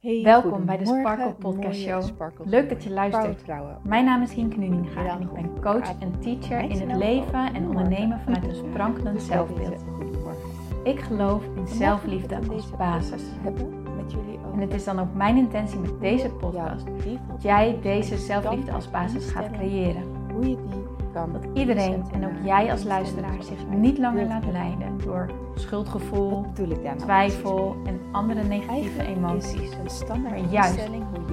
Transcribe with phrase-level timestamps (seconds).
[0.00, 2.02] Hey, Welkom bij de Sparkle Podcast Show.
[2.02, 3.42] Sparkle Leuk dat je luistert.
[3.42, 3.78] vrouwen.
[3.82, 7.54] Mijn naam is Hienke Nuninga Ja, en ik ben coach en teacher in het leven
[7.54, 9.84] en ondernemen vanuit een sprankelend zelfbeeld.
[10.84, 13.22] Ik geloof in zelfliefde als basis.
[14.52, 16.86] En het is dan ook mijn intentie met deze podcast
[17.28, 20.02] dat jij deze zelfliefde als basis gaat creëren.
[20.32, 20.79] Hoe je die
[21.12, 26.46] kan Dat iedereen en ook jij als luisteraar zich niet langer laat leiden door schuldgevoel,
[26.96, 29.70] twijfel en andere negatieve emoties.
[30.22, 30.88] Maar juist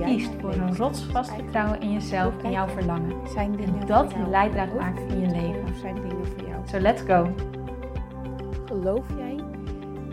[0.05, 3.27] Kiest voor een rotsvast vertrouwen in jezelf en jouw verlangen.
[3.27, 5.63] Zijn dingen En dat jou leidraad maakt in je leven.
[5.71, 7.33] Of zijn dingen voor jou So let's go!
[8.65, 9.39] Geloof jij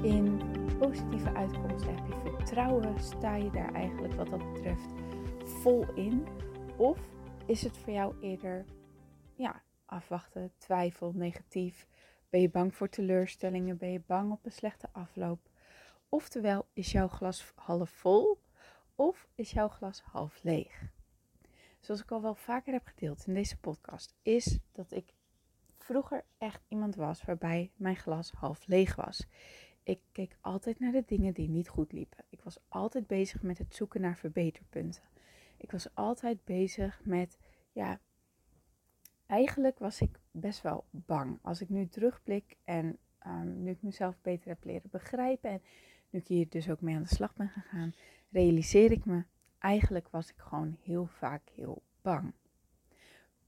[0.02, 0.40] in
[0.78, 1.94] positieve uitkomsten?
[1.94, 2.94] Heb je vertrouwen?
[2.98, 4.94] Sta je daar eigenlijk wat dat betreft
[5.44, 6.26] vol in?
[6.76, 6.98] Of
[7.46, 8.64] is het voor jou eerder
[9.34, 11.86] ja, afwachten, twijfel, negatief?
[12.30, 13.76] Ben je bang voor teleurstellingen?
[13.76, 15.48] Ben je bang op een slechte afloop?
[16.08, 18.38] Oftewel, is jouw glas half vol
[18.94, 20.82] of is jouw glas half leeg?
[21.80, 25.12] Zoals ik al wel vaker heb gedeeld in deze podcast, is dat ik
[25.78, 29.26] vroeger echt iemand was waarbij mijn glas half leeg was.
[29.82, 32.24] Ik keek altijd naar de dingen die niet goed liepen.
[32.28, 35.02] Ik was altijd bezig met het zoeken naar verbeterpunten.
[35.56, 37.38] Ik was altijd bezig met,
[37.72, 38.00] ja,
[39.26, 41.38] eigenlijk was ik best wel bang.
[41.42, 45.62] Als ik nu terugblik en ehm, nu ik mezelf beter heb leren begrijpen en
[46.10, 47.94] nu ik hier dus ook mee aan de slag ben gegaan,
[48.30, 49.24] realiseer ik me,
[49.58, 52.32] eigenlijk was ik gewoon heel vaak heel bang.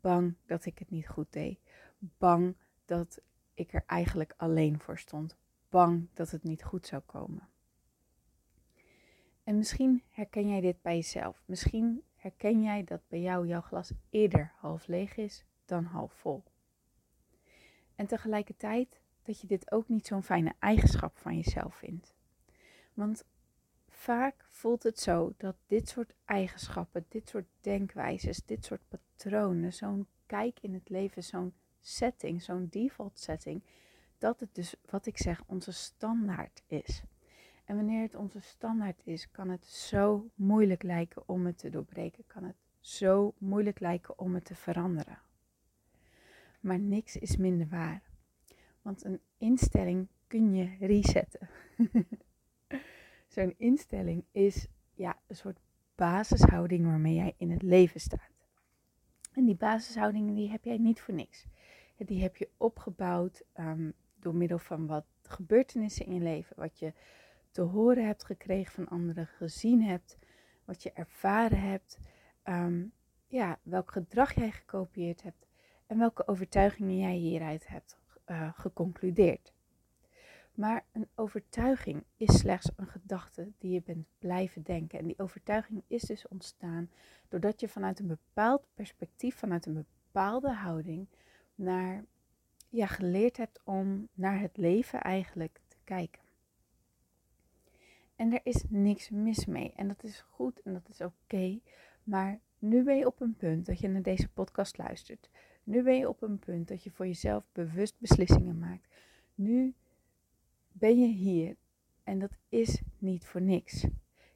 [0.00, 1.58] Bang dat ik het niet goed deed
[1.98, 3.20] bang dat
[3.54, 5.36] ik er eigenlijk alleen voor stond.
[5.68, 7.48] Bang dat het niet goed zou komen.
[9.44, 11.42] En misschien herken jij dit bij jezelf.
[11.46, 16.42] Misschien herken jij dat bij jou jouw glas eerder half leeg is dan half vol.
[17.94, 22.14] En tegelijkertijd dat je dit ook niet zo'n fijne eigenschap van jezelf vindt.
[22.94, 23.24] Want
[23.88, 30.06] vaak voelt het zo dat dit soort eigenschappen, dit soort denkwijzes, dit soort patronen, zo'n
[30.26, 33.62] kijk in het leven, zo'n setting, zo'n default setting,
[34.18, 37.02] dat het dus, wat ik zeg, onze standaard is.
[37.64, 42.24] En wanneer het onze standaard is, kan het zo moeilijk lijken om het te doorbreken.
[42.26, 45.18] Kan het zo moeilijk lijken om het te veranderen.
[46.66, 48.02] Maar niks is minder waar.
[48.82, 51.48] Want een instelling kun je resetten.
[53.34, 55.60] Zo'n instelling is ja, een soort
[55.94, 58.30] basishouding waarmee jij in het leven staat.
[59.32, 61.46] En die basishoudingen die heb jij niet voor niks.
[61.96, 63.90] Die heb je opgebouwd ehm,
[64.20, 66.56] door middel van wat gebeurtenissen in je leven.
[66.56, 66.92] Wat je
[67.50, 70.18] te horen hebt gekregen van anderen, gezien hebt.
[70.64, 71.98] Wat je ervaren hebt.
[72.42, 72.84] ehm,
[73.26, 75.45] ja, welk gedrag jij gekopieerd hebt.
[75.86, 79.52] En welke overtuigingen jij hieruit hebt eh, geconcludeerd.
[80.54, 84.98] Maar een overtuiging is slechts een gedachte die je bent blijven denken.
[84.98, 86.90] En die overtuiging is dus ontstaan
[87.28, 91.06] doordat je vanuit een bepaald perspectief, vanuit een bepaalde houding,
[91.54, 92.04] naar,
[92.68, 96.22] ja, geleerd hebt om naar het leven eigenlijk te kijken.
[98.16, 99.72] En er is niks mis mee.
[99.76, 101.60] En dat is goed en dat is oké.
[102.02, 105.30] maar nu ben je op een punt dat je naar deze podcast luistert.
[105.66, 108.88] Nu ben je op een punt dat je voor jezelf bewust beslissingen maakt.
[109.34, 109.74] Nu
[110.72, 111.56] ben je hier
[112.04, 113.86] en dat is niet voor niks.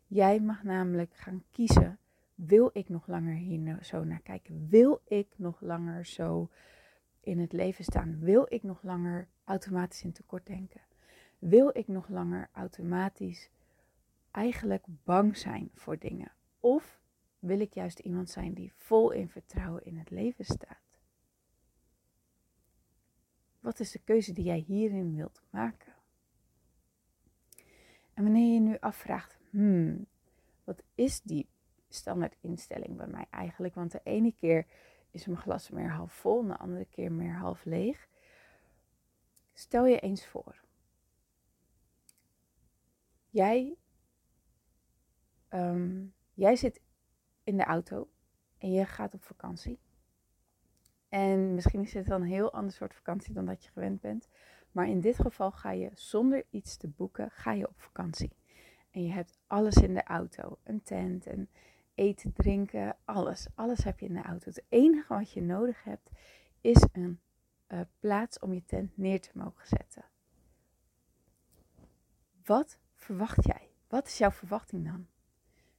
[0.07, 1.99] Jij mag namelijk gaan kiezen.
[2.35, 4.69] Wil ik nog langer hier zo naar kijken?
[4.69, 6.51] Wil ik nog langer zo
[7.21, 8.19] in het leven staan?
[8.19, 10.81] Wil ik nog langer automatisch in tekort denken?
[11.39, 13.51] Wil ik nog langer automatisch
[14.31, 16.33] eigenlijk bang zijn voor dingen?
[16.61, 17.01] Of
[17.39, 20.90] wil ik juist iemand zijn die vol in vertrouwen in het leven staat?
[23.61, 25.93] Wat is de keuze die jij hierin wilt maken?
[28.15, 30.07] En wanneer je nu afvraagt, hmm,
[30.65, 31.49] wat is die
[31.89, 33.75] standaard instelling bij mij eigenlijk?
[33.75, 34.67] Want de ene keer
[35.11, 38.09] is mijn glas meer half vol, de andere keer meer half leeg.
[39.53, 40.61] Stel je eens voor.
[43.31, 43.77] Jij,
[45.49, 46.81] ehm, jij zit
[47.43, 48.11] in de auto
[48.59, 49.79] en je gaat op vakantie.
[51.11, 54.29] En misschien is het dan een heel ander soort vakantie dan dat je gewend bent.
[54.73, 58.33] Maar in dit geval ga je zonder iets te boeken, ga je op vakantie.
[58.91, 60.59] En je hebt alles in de auto.
[60.65, 61.49] Een tent, en
[61.95, 63.47] eten, drinken, alles.
[63.55, 64.49] Alles heb je in de auto.
[64.49, 66.11] Het enige wat je nodig hebt
[66.61, 67.21] is een
[67.69, 70.05] uh, plaats om je tent neer te mogen zetten.
[72.45, 73.69] Wat verwacht jij?
[73.89, 75.07] Wat is jouw verwachting dan?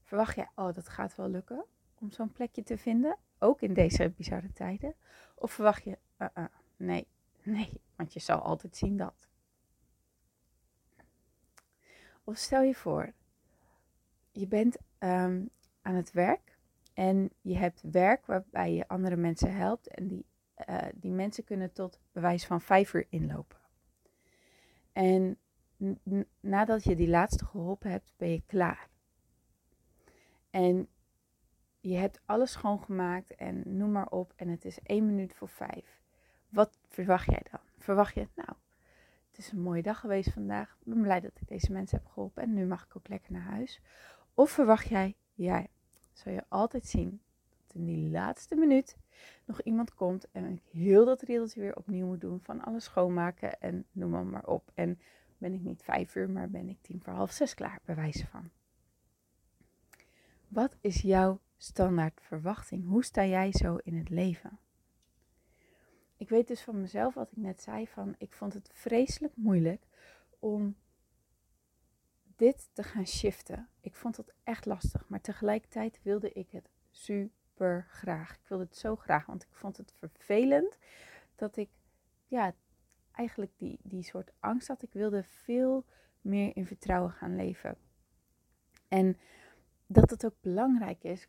[0.01, 1.65] Verwacht jij, oh dat gaat wel lukken
[1.99, 3.17] om zo'n plekje te vinden?
[3.43, 4.95] Ook in deze bizarre tijden?
[5.35, 6.45] Of verwacht je, uh -uh,
[6.77, 7.07] nee,
[7.43, 9.29] nee, want je zal altijd zien dat.
[12.23, 13.13] Of stel je voor,
[14.31, 15.45] je bent ehm,
[15.81, 16.57] aan het werk
[16.93, 21.73] en je hebt werk waarbij je andere mensen helpt en die, eh, die mensen kunnen
[21.73, 23.59] tot bewijs van vijf uur inlopen.
[24.91, 25.37] En
[26.39, 28.89] nadat je die laatste geholpen hebt, ben je klaar.
[30.49, 30.87] En
[31.81, 36.01] je hebt alles schoongemaakt en noem maar op en het is één minuut voor vijf.
[36.49, 37.59] Wat verwacht jij dan?
[37.77, 38.53] Verwacht je, nou,
[39.29, 40.77] het is een mooie dag geweest vandaag.
[40.79, 43.31] Ik ben blij dat ik deze mensen heb geholpen en nu mag ik ook lekker
[43.31, 43.81] naar huis.
[44.33, 45.65] Of verwacht jij, ja,
[46.13, 47.21] zal je altijd zien
[47.67, 48.97] dat in die laatste minuut
[49.45, 53.61] nog iemand komt en ik heel dat riedeltje weer opnieuw moet doen van alles schoonmaken
[53.61, 54.71] en noem maar, maar op.
[54.73, 54.99] En
[55.37, 58.27] ben ik niet vijf uur, maar ben ik tien voor half zes klaar, bij wijze
[58.27, 58.49] van.
[60.47, 62.87] Wat is jouw standaard verwachting?
[62.87, 64.59] Hoe sta jij zo in het leven?
[66.17, 69.83] Ik weet dus van mezelf, wat ik net zei, van ik vond het vreselijk moeilijk
[70.39, 70.75] om
[72.35, 73.69] dit te gaan shiften.
[73.79, 78.35] Ik vond het echt lastig, maar tegelijkertijd wilde ik het super graag.
[78.35, 80.77] Ik wilde het zo graag, want ik vond het vervelend
[81.35, 81.69] dat ik,
[82.27, 82.53] ja,
[83.11, 84.83] eigenlijk die, die soort angst had.
[84.83, 85.85] Ik wilde veel
[86.21, 87.77] meer in vertrouwen gaan leven.
[88.87, 89.17] En
[89.87, 91.27] dat het ook belangrijk is,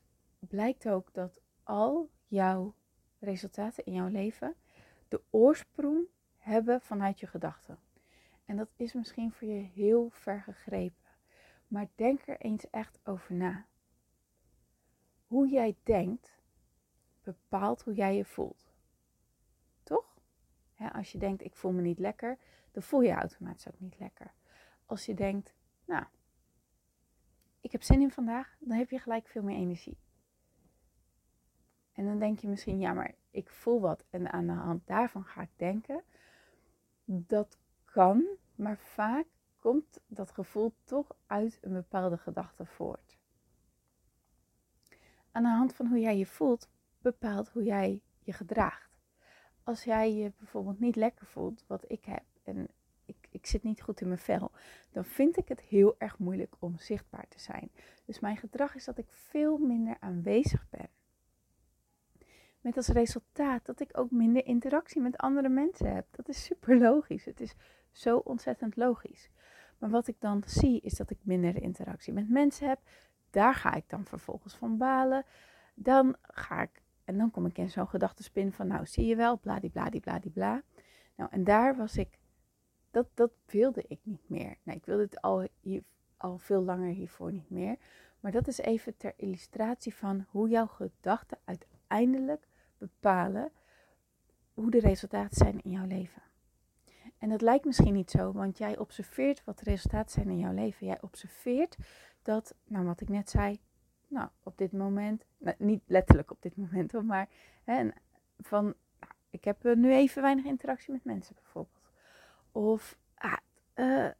[0.48, 2.74] blijkt ook dat al jouw
[3.18, 4.54] resultaten in jouw leven
[5.08, 6.06] de oorsprong
[6.36, 7.78] hebben vanuit je gedachten.
[8.44, 11.10] En dat is misschien voor je heel ver gegrepen.
[11.68, 13.66] Maar denk er eens echt over na.
[15.26, 16.40] Hoe jij denkt
[17.22, 18.72] bepaalt hoe jij je voelt.
[19.82, 20.10] Toch?
[20.92, 22.38] als je denkt, ik voel me niet lekker,
[22.70, 24.32] dan voel je, je automatisch ook niet lekker.
[24.86, 25.54] Als je denkt,
[25.84, 26.04] nou,
[27.60, 29.98] ik heb zin in vandaag, dan heb je gelijk veel meer energie.
[32.02, 35.24] En dan denk je misschien, ja, maar ik voel wat en aan de hand daarvan
[35.24, 36.02] ga ik denken.
[37.04, 39.26] Dat kan, maar vaak
[39.58, 43.18] komt dat gevoel toch uit een bepaalde gedachte voort.
[45.32, 49.00] Aan de hand van hoe jij je voelt, bepaalt hoe jij je gedraagt.
[49.62, 52.68] Als jij je bijvoorbeeld niet lekker voelt, wat ik heb, en
[53.04, 54.50] ik, ik zit niet goed in mijn vel,
[54.90, 57.70] dan vind ik het heel erg moeilijk om zichtbaar te zijn.
[58.04, 60.81] Dus mijn gedrag is dat ik veel minder aanwezig ben.
[62.62, 66.06] Met als resultaat dat ik ook minder interactie met andere mensen heb.
[66.10, 67.24] Dat is super logisch.
[67.24, 67.54] Het is
[67.90, 69.30] zo ontzettend logisch.
[69.78, 72.80] Maar wat ik dan zie is dat ik minder interactie met mensen heb.
[73.30, 75.24] Daar ga ik dan vervolgens van balen.
[75.74, 79.38] Dan ga ik, en dan kom ik in zo'n gedachtenspin van, nou zie je wel,
[79.38, 80.62] bladibladibladibla.
[81.16, 82.18] Nou, en daar was ik,
[82.90, 84.56] dat, dat wilde ik niet meer.
[84.62, 85.82] Nou, ik wilde het al, hier,
[86.16, 87.76] al veel langer hiervoor niet meer.
[88.20, 92.46] Maar dat is even ter illustratie van hoe jouw gedachten uiteindelijk
[92.82, 93.52] bepalen
[94.54, 96.22] hoe de resultaten zijn in jouw leven.
[97.18, 100.52] En dat lijkt misschien niet zo, want jij observeert wat de resultaten zijn in jouw
[100.52, 100.86] leven.
[100.86, 101.76] Jij observeert
[102.22, 103.60] dat, nou wat ik net zei,
[104.08, 107.28] nou op dit moment, nou, niet letterlijk op dit moment maar
[107.64, 107.88] hè,
[108.38, 111.90] van, nou, ik heb nu even weinig interactie met mensen bijvoorbeeld.
[112.52, 113.36] Of, ah,
[113.74, 114.10] uh,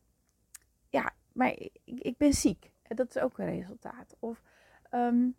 [0.89, 2.71] ja, maar ik, ik, ben ziek.
[2.83, 4.17] Dat is ook een resultaat.
[4.19, 4.43] Of,
[4.91, 5.37] um,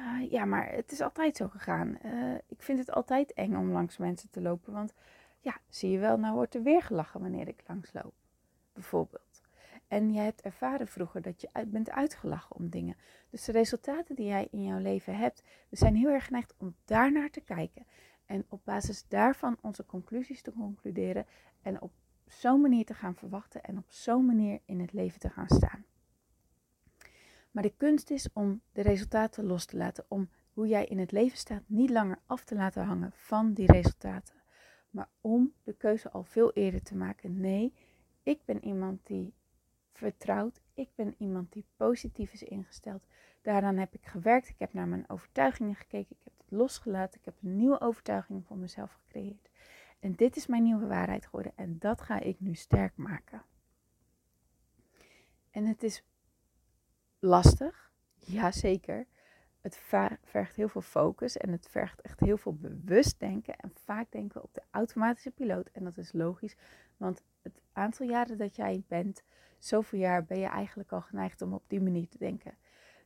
[0.00, 1.98] uh, ja, maar het is altijd zo gegaan.
[2.04, 4.94] Uh, ik vind het altijd eng om langs mensen te lopen, want
[5.40, 8.14] ja, zie je wel, nou wordt er weer gelachen wanneer ik langsloop,
[8.72, 9.42] bijvoorbeeld.
[9.88, 12.96] En jij hebt ervaren vroeger dat je bent uitgelachen om dingen.
[13.30, 16.74] Dus de resultaten die jij in jouw leven hebt, we zijn heel erg geneigd om
[16.84, 17.86] daarnaar te kijken.
[18.26, 21.26] En op basis daarvan onze conclusies te concluderen.
[21.62, 21.92] En op
[22.26, 25.84] zo'n manier te gaan verwachten en op zo'n manier in het leven te gaan staan.
[27.50, 30.04] Maar de kunst is om de resultaten los te laten.
[30.08, 33.72] Om hoe jij in het leven staat niet langer af te laten hangen van die
[33.72, 34.40] resultaten
[34.90, 37.40] maar om de keuze al veel eerder te maken.
[37.40, 37.74] Nee,
[38.22, 39.34] ik ben iemand die
[39.92, 40.60] vertrouwt.
[40.74, 43.06] Ik ben iemand die positief is ingesteld.
[43.42, 44.48] Daaraan heb ik gewerkt.
[44.48, 46.16] Ik heb naar mijn overtuigingen gekeken.
[46.16, 47.18] Ik heb het losgelaten.
[47.18, 49.50] Ik heb een nieuwe overtuiging voor mezelf gecreëerd.
[50.00, 51.52] En dit is mijn nieuwe waarheid geworden.
[51.54, 53.42] En dat ga ik nu sterk maken.
[55.50, 56.04] En het is
[57.20, 57.90] lastig.
[58.14, 59.06] Jazeker
[59.60, 59.76] het
[60.22, 63.56] vergt heel veel focus en het vergt echt heel veel bewust denken.
[63.56, 65.70] En vaak denken we op de automatische piloot.
[65.72, 66.56] En dat is logisch,
[66.96, 69.22] want het aantal jaren dat jij bent,
[69.58, 72.54] zoveel jaar ben je eigenlijk al geneigd om op die manier te denken.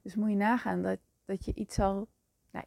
[0.02, 2.09] Dus moet je nagaan dat, dat je iets al,
[2.50, 2.64] nou,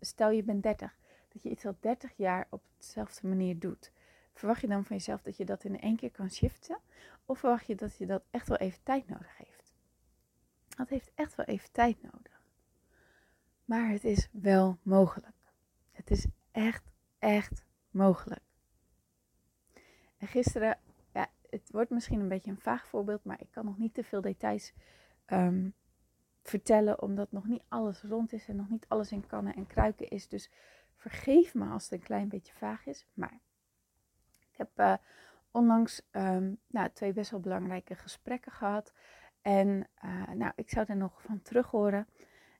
[0.00, 0.96] stel je bent 30,
[1.28, 3.92] dat je iets al 30 jaar op dezelfde manier doet.
[4.34, 6.78] Verwacht je dan van jezelf dat je dat in één keer kan shiften?
[7.24, 9.51] Of verwacht je dat je dat echt wel even tijd nodig heeft?
[10.76, 12.42] Dat heeft echt wel even tijd nodig.
[13.64, 15.36] Maar het is wel mogelijk.
[15.92, 16.84] Het is echt,
[17.18, 18.42] echt mogelijk.
[20.18, 20.78] En gisteren,
[21.12, 24.04] ja, het wordt misschien een beetje een vaag voorbeeld, maar ik kan nog niet te
[24.04, 24.72] veel details
[25.24, 25.68] ehm,
[26.42, 30.08] vertellen, omdat nog niet alles rond is en nog niet alles in kannen en kruiken
[30.08, 30.28] is.
[30.28, 30.50] Dus
[30.96, 33.06] vergeef me als het een klein beetje vaag is.
[33.14, 33.40] Maar
[34.50, 34.94] ik heb uh,
[35.50, 38.92] onlangs um, nou, twee best wel belangrijke gesprekken gehad.
[39.42, 42.08] En uh, nou, ik zou er nog van terug horen.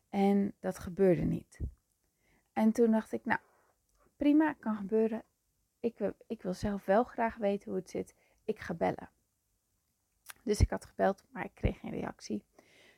[0.08, 1.60] En dat gebeurde niet.
[2.52, 3.40] En toen dacht ik, nou,
[4.16, 5.22] prima, kan gebeuren.
[5.80, 8.14] Ik wil, ik wil zelf wel graag weten hoe het zit.
[8.44, 9.10] Ik ga bellen.
[10.42, 12.44] Dus ik had gebeld, maar ik kreeg geen reactie.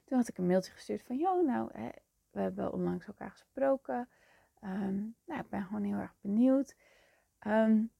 [0.04, 1.88] Toen had ik een mailtje gestuurd van, joh, nou, hè,
[2.30, 4.08] we hebben onlangs elkaar gesproken.
[4.64, 6.76] Um, nou, ik ben gewoon heel erg benieuwd.
[7.46, 7.90] Um,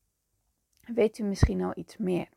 [0.80, 2.28] weet u misschien al iets meer?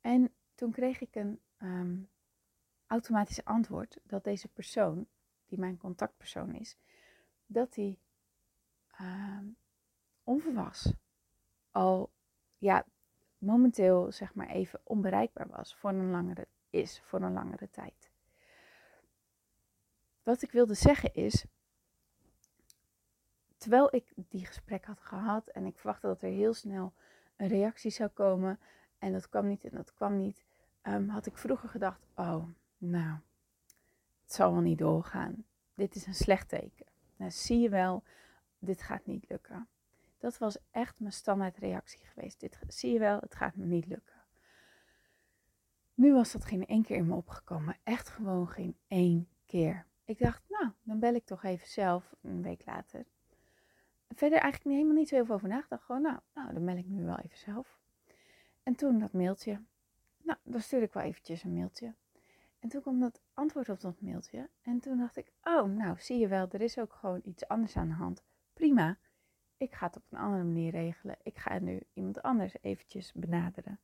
[0.00, 2.08] En toen kreeg ik een um,
[2.86, 5.06] automatisch antwoord dat deze persoon,
[5.46, 6.76] die mijn contactpersoon is,
[7.46, 7.98] dat hij
[10.22, 10.92] onverwas
[11.70, 12.10] al,
[12.58, 12.84] ja,
[13.38, 18.10] momenteel zeg maar even onbereikbaar was voor een langere, is voor een langere tijd.
[20.22, 21.44] Wat ik wilde zeggen is,
[23.56, 26.92] terwijl ik die gesprek had gehad en ik verwachtte dat er heel snel
[27.36, 28.60] een reactie zou komen
[28.98, 30.44] en dat kwam niet en dat kwam niet,
[30.86, 32.44] um, had ik vroeger gedacht, oh,
[32.78, 33.18] nou,
[34.22, 35.44] het zal wel niet doorgaan.
[35.74, 36.86] Dit is een slecht teken.
[37.16, 38.02] Nou, zie je wel,
[38.58, 39.68] dit gaat niet lukken.
[40.18, 42.40] Dat was echt mijn standaardreactie geweest.
[42.40, 44.14] Dit zie je wel, het gaat me niet lukken.
[45.94, 47.76] Nu was dat geen één keer in me opgekomen.
[47.82, 49.86] Echt gewoon geen één keer.
[50.04, 53.04] Ik dacht, nou, dan bel ik toch even zelf een week later.
[54.08, 55.82] Verder eigenlijk helemaal niet zo heel veel over nagedacht.
[55.84, 57.78] Gewoon, nou, nou, dan bel ik nu wel even zelf.
[58.62, 59.60] En toen dat mailtje.
[60.24, 61.94] Nou, dan stuurde ik wel eventjes een mailtje.
[62.58, 64.48] En toen kwam dat antwoord op dat mailtje.
[64.62, 67.76] En toen dacht ik, oh, nou, zie je wel, er is ook gewoon iets anders
[67.76, 68.22] aan de hand.
[68.52, 68.98] Prima
[69.56, 71.16] ik ga het op een andere manier regelen.
[71.22, 73.80] Ik ga nu iemand anders eventjes benaderen.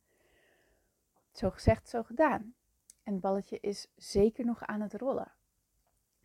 [1.31, 2.55] Zo gezegd, zo gedaan.
[3.03, 5.31] En het balletje is zeker nog aan het rollen.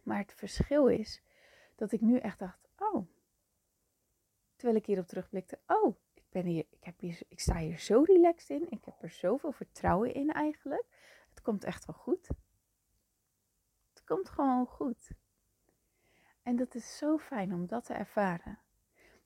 [0.03, 1.23] Maar het verschil is
[1.75, 3.07] dat ik nu echt dacht, oh,
[4.57, 5.97] terwijl ik hierop terugblikte, oh,
[6.43, 8.71] ben hier, ik, heb hier, ik sta hier zo relaxed in.
[8.71, 10.85] Ik heb er zoveel vertrouwen in eigenlijk.
[11.31, 12.29] Het komt echt wel goed.
[13.93, 15.11] Het komt gewoon goed.
[16.43, 18.59] En dat is zo fijn om dat te ervaren.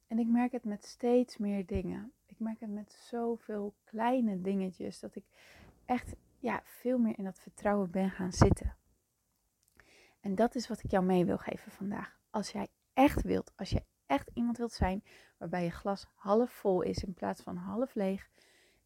[0.06, 2.12] En ik merk het met steeds meer dingen.
[2.26, 5.24] Ik merk het met zoveel kleine dingetjes dat ik
[5.86, 8.76] echt ja, veel meer in dat vertrouwen ben gaan zitten.
[10.20, 12.20] En dat is wat ik jou mee wil geven vandaag.
[12.30, 15.04] Als jij echt wilt, als je echt iemand wilt zijn
[15.38, 18.30] waarbij je glas half vol is in plaats van half leeg,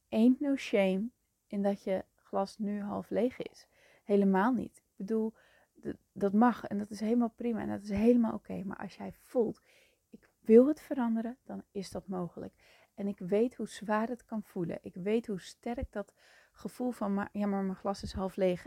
[0.08, 1.08] ain't no shame
[1.46, 3.66] in dat je glas nu half leeg is.
[4.04, 4.76] Helemaal niet.
[4.76, 5.34] Ik bedoel,
[6.12, 8.64] dat mag en dat is helemaal prima en dat is helemaal oké.
[8.64, 9.62] Maar als jij voelt,
[10.40, 12.54] wil het veranderen, dan is dat mogelijk.
[12.94, 14.78] En ik weet hoe zwaar het kan voelen.
[14.82, 16.14] Ik weet hoe sterk dat
[16.52, 18.66] gevoel van, ja, maar mijn glas is half leeg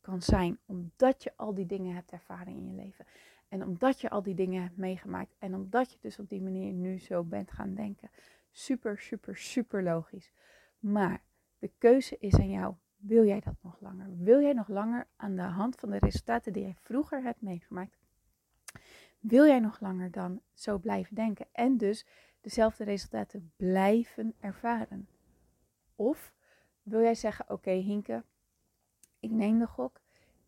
[0.00, 0.58] kan zijn.
[0.66, 3.06] Omdat je al die dingen hebt ervaren in je leven.
[3.50, 5.34] En omdat je al die dingen hebt meegemaakt.
[5.38, 8.10] En omdat je dus op die manier nu zo bent gaan denken.
[8.50, 10.32] Super, super, super logisch.
[10.78, 11.22] Maar
[11.58, 12.74] de keuze is aan jou.
[12.96, 14.16] Wil jij dat nog langer?
[14.16, 17.98] Wil jij nog langer aan de hand van de resultaten die jij vroeger hebt meegemaakt
[19.20, 22.06] wil jij nog langer dan zo blijven denken en dus
[22.40, 25.08] dezelfde resultaten blijven ervaren?
[25.94, 26.32] Of
[26.82, 28.24] wil jij zeggen: Oké, okay, Hinke,
[29.20, 30.00] ik neem de gok,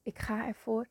[0.02, 0.88] ik ga ervoor.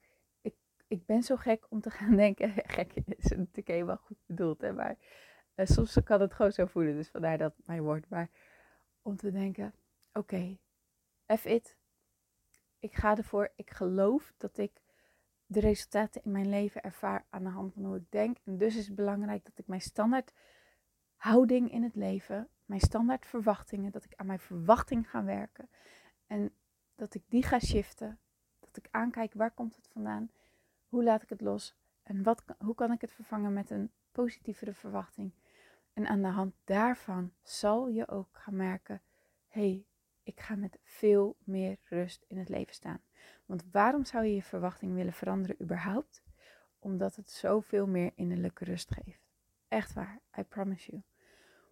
[0.92, 2.54] Ik, ben zo gek om te gaan denken.
[2.66, 4.74] gek is natuurlijk helemaal goed bedoeld, hè?
[4.74, 4.98] maar
[5.56, 6.96] uh, soms kan het gewoon zo voelen.
[6.96, 8.10] Dus vandaar dat mijn woord.
[8.10, 8.30] Maar
[9.02, 9.74] om te denken:
[10.14, 10.60] Oké, okay,
[11.38, 11.78] F it.
[12.80, 13.52] Ik ga ervoor.
[13.56, 14.82] Ik geloof dat ik
[15.46, 18.38] de resultaten in mijn leven ervaar aan de hand van hoe ik denk.
[18.44, 20.34] En dus is het belangrijk dat ik mijn standaard
[21.16, 25.70] houding in het leven, mijn standaard verwachtingen, dat ik aan mijn verwachting ga werken.
[26.28, 26.54] En
[26.96, 28.20] dat ik die ga shiften.
[28.60, 30.32] Dat ik aankijk waar komt het vandaan,
[30.92, 34.74] hoe laat ik het los en wat, hoe kan ik het vervangen met een positievere
[34.74, 35.34] verwachting.
[35.94, 39.02] En aan de hand daarvan zal je ook gaan merken:
[39.48, 39.86] hé, hey,
[40.24, 43.02] ik ga met veel meer rust in het leven staan.
[43.46, 46.24] Want waarom zou je je verwachting willen veranderen überhaupt?
[46.80, 49.30] Omdat het zoveel meer innerlijke rust geeft.
[49.68, 51.04] Echt waar, I promise you.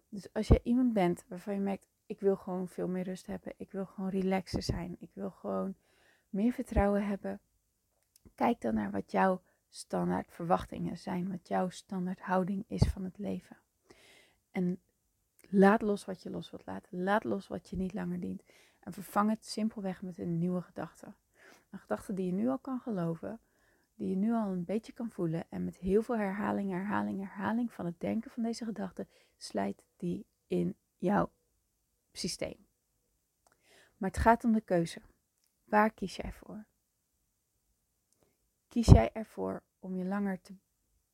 [0.08, 3.52] Dus als je iemand bent waarvan je merkt, ik wil gewoon veel meer rust hebben,
[3.56, 5.74] ik wil gewoon relaxer zijn, ik wil gewoon
[6.28, 7.40] meer vertrouwen hebben,
[8.34, 13.18] kijk dan naar wat jouw standaard verwachtingen zijn, wat jouw standaard houding is van het
[13.18, 13.56] leven.
[14.50, 14.80] En
[15.48, 18.42] laat los wat je los wilt laten, laat los wat je niet langer dient
[18.80, 21.14] en vervang het simpelweg met een nieuwe gedachte.
[21.70, 23.40] Een gedachte die je nu al kan geloven,
[23.94, 25.44] die je nu al een beetje kan voelen.
[25.48, 30.26] En met heel veel herhaling, herhaling, herhaling van het denken van deze gedachte, slijt die
[30.46, 31.30] in jouw
[32.12, 32.66] systeem.
[33.96, 35.00] Maar het gaat om de keuze.
[35.64, 36.64] Waar kies jij voor?
[38.70, 40.54] Kies jij ervoor om je langer te,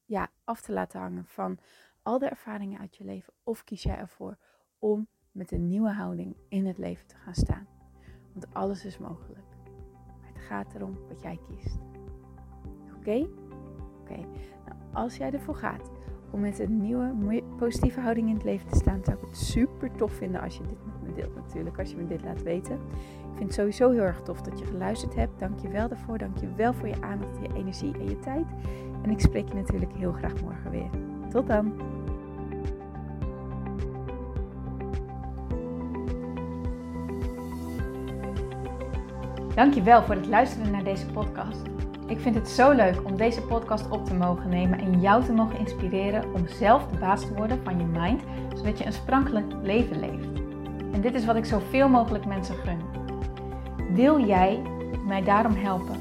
[0.05, 1.59] ja, af te laten hangen van
[2.03, 3.33] al de ervaringen uit je leven?
[3.43, 4.39] Of kies jij ervoor
[4.79, 7.69] om met een nieuwe houding in het leven te gaan staan?
[8.33, 9.47] Want alles is mogelijk.
[10.21, 11.79] Maar het gaat erom wat jij kiest.
[12.97, 13.29] Oké?
[14.01, 14.17] Oké.
[14.67, 15.91] Nou, als jij ervoor gaat
[16.37, 19.90] om met een nieuwe positieve houding in het leven te staan, zou ik het super
[19.97, 22.75] tof vinden als je dit met me deelt natuurlijk, als je me dit laat weten.
[22.75, 25.38] Ik vind het sowieso heel erg tof dat je geluisterd hebt.
[25.38, 26.19] Dank je wel daarvoor.
[26.19, 28.47] Dank je wel voor je aandacht, je energie en je tijd.
[29.02, 30.90] En ik spreek je natuurlijk heel graag morgen weer.
[31.31, 31.73] Tot dan!
[39.55, 41.75] Dankjewel voor het luisteren naar deze podcast.
[42.07, 45.33] Ik vind het zo leuk om deze podcast op te mogen nemen en jou te
[45.33, 48.23] mogen inspireren om zelf de baas te worden van je mind,
[48.55, 50.29] zodat je een sprankelijk leven leeft.
[50.93, 52.79] En dit is wat ik zoveel mogelijk mensen gun.
[53.95, 54.63] Wil jij
[55.07, 55.97] mij daarom helpen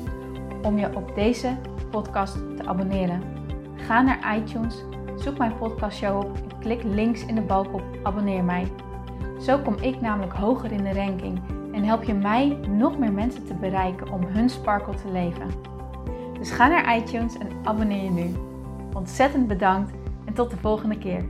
[0.63, 1.57] om je op deze
[1.91, 3.21] podcast te abonneren?
[3.75, 4.83] Ga naar iTunes,
[5.15, 8.67] zoek mijn podcastshow op en klik links in de balk op abonneer mij.
[9.39, 11.39] Zo kom ik namelijk hoger in de ranking
[11.71, 15.73] en help je mij nog meer mensen te bereiken om hun sparkle te leven.
[16.45, 18.35] Dus ga naar iTunes en abonneer je nu.
[18.93, 19.91] Ontzettend bedankt
[20.25, 21.25] en tot de volgende keer.